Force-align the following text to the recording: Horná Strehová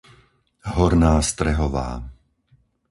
Horná 0.73 1.13
Strehová 1.29 1.87